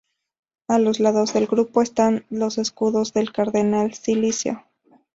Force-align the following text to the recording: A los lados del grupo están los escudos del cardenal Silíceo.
A 0.67 0.79
los 0.79 0.99
lados 0.99 1.31
del 1.33 1.45
grupo 1.45 1.83
están 1.83 2.25
los 2.31 2.57
escudos 2.57 3.13
del 3.13 3.31
cardenal 3.31 3.93
Silíceo. 3.93 4.65